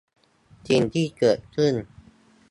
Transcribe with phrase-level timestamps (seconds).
[0.67, 0.83] สิ่ง
[1.19, 1.73] เกิดขึ้น